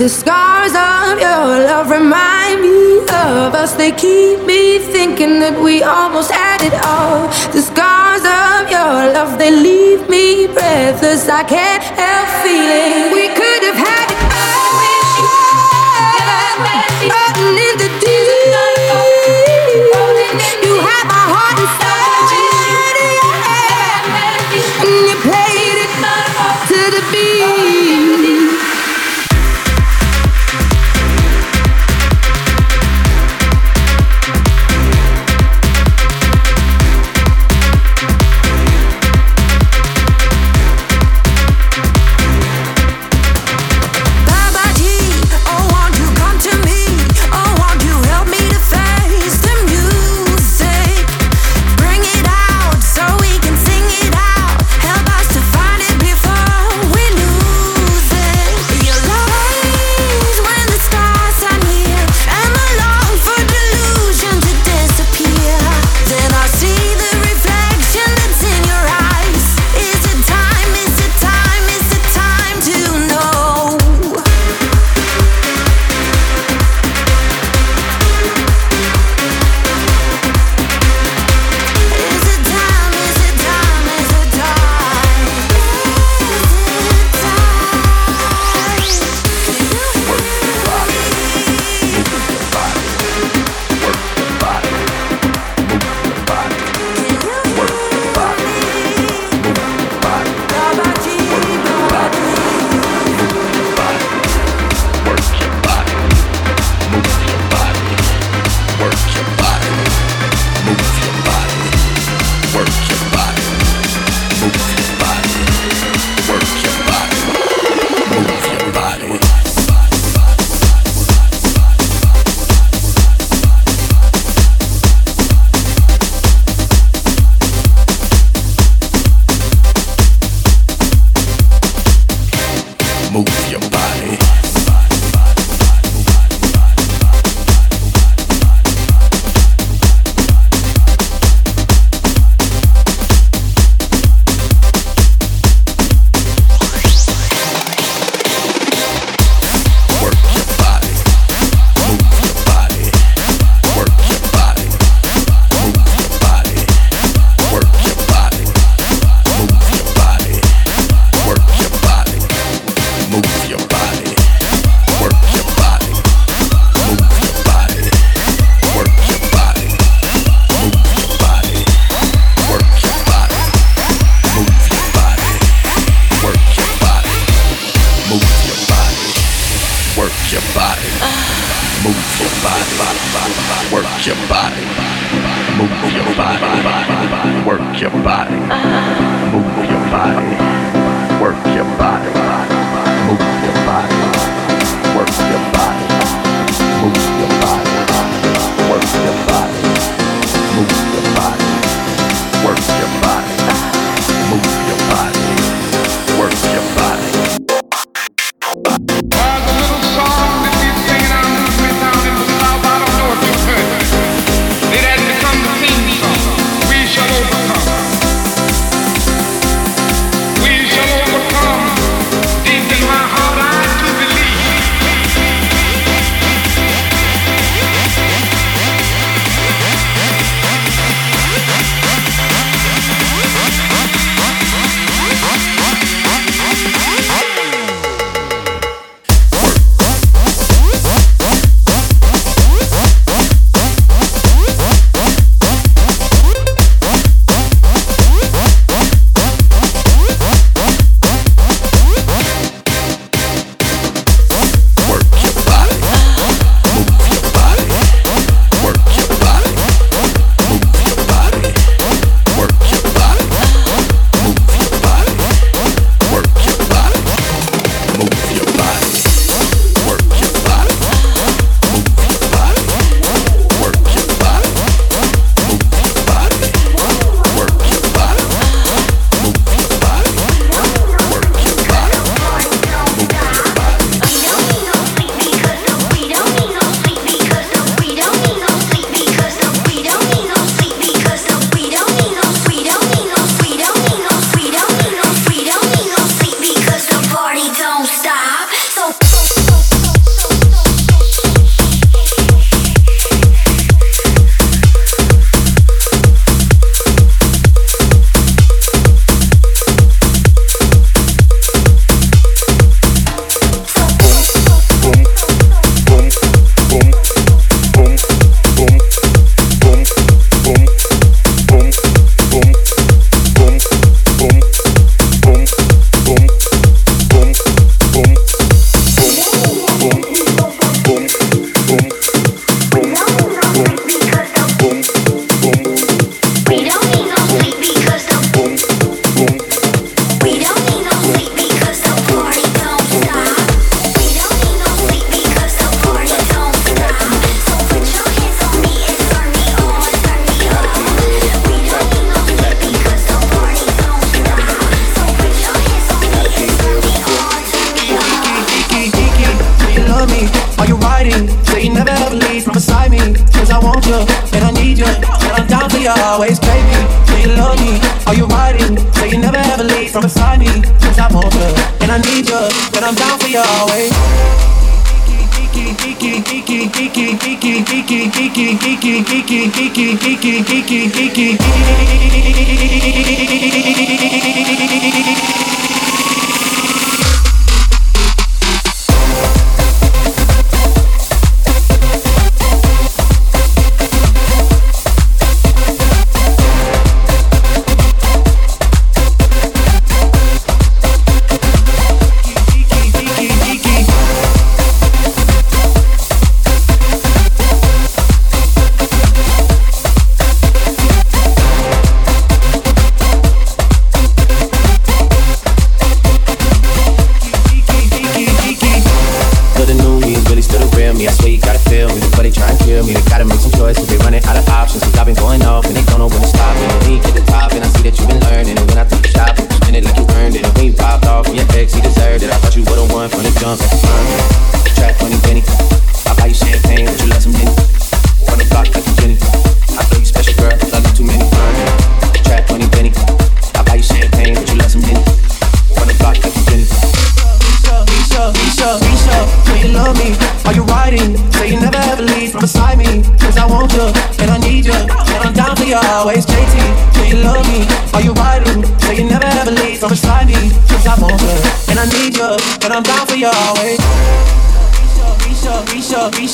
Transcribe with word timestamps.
The 0.00 0.08
scars 0.08 0.72
of 0.72 1.20
your 1.20 1.68
love 1.68 1.90
remind 1.90 2.62
me 2.62 3.00
of 3.00 3.52
us. 3.52 3.74
They 3.74 3.92
keep 3.92 4.40
me 4.46 4.78
thinking 4.78 5.40
that 5.40 5.60
we 5.60 5.82
almost 5.82 6.30
had 6.30 6.62
it 6.64 6.72
all. 6.88 7.28
The 7.52 7.60
scars 7.60 8.24
of 8.24 8.70
your 8.72 9.12
love, 9.12 9.38
they 9.38 9.50
leave 9.50 10.08
me 10.08 10.46
breathless. 10.46 11.28
I 11.28 11.44
can't 11.44 11.84
help 11.84 12.28
feeling 12.40 13.12
we 13.12 13.28
could 13.28 13.62
have 13.68 13.76
had 13.76 13.99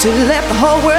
to 0.00 0.10
let 0.10 0.46
the 0.46 0.54
whole 0.54 0.80
world 0.86 0.97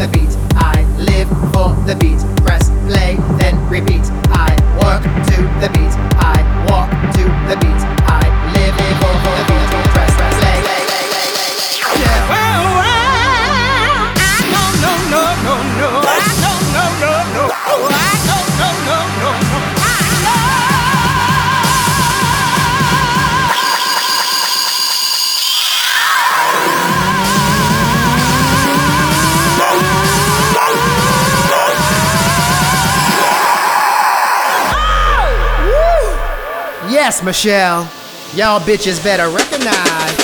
the 0.00 0.08
beat. 0.08 0.34
I 0.56 0.82
live 0.96 1.28
for 1.52 1.76
the 1.84 1.94
beat. 2.00 2.19
Yes, 37.10 37.24
Michelle. 37.24 37.88
Y'all 38.36 38.60
bitches 38.60 39.02
better 39.02 39.28
recognize. 39.30 40.20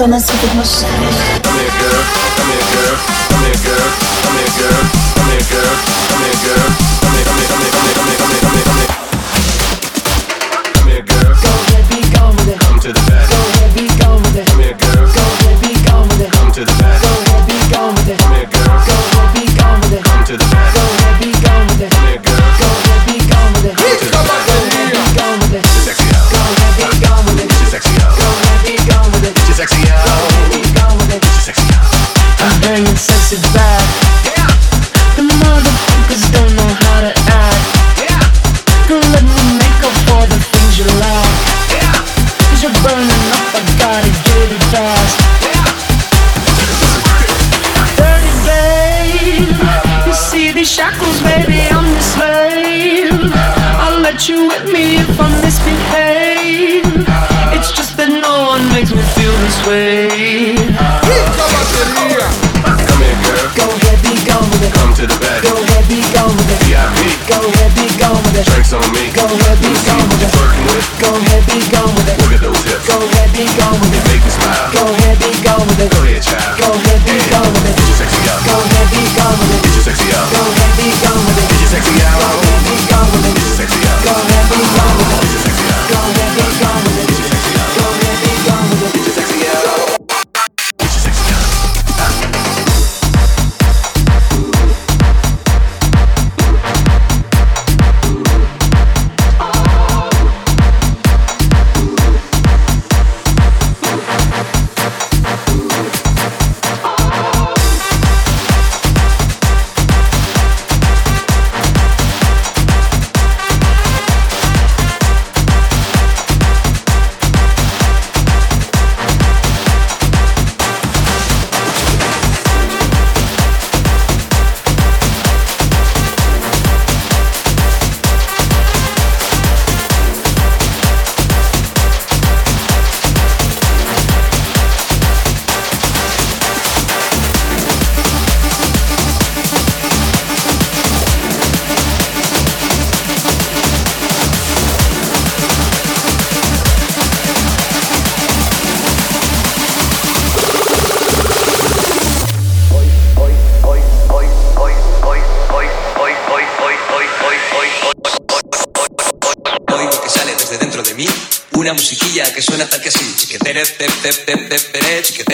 Sonra 0.00 0.20
sıkılmış. 0.20 0.68